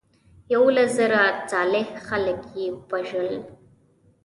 [0.53, 1.21] یولس زره
[1.51, 3.31] صالح خلک یې وژل.